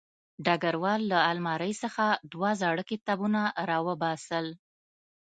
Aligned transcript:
ډګروال 0.45 1.01
له 1.11 1.19
المارۍ 1.31 1.73
څخه 1.83 2.05
دوه 2.31 2.51
زاړه 2.61 2.83
کتابونه 2.91 3.41
راوباسل 3.69 4.45